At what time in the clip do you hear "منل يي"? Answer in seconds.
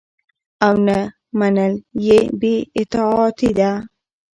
1.39-2.19